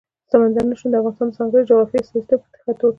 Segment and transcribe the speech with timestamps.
[0.31, 2.89] سمندر نه شتون د افغانستان د ځانګړي جغرافیې استازیتوب په ښه توګه کوي.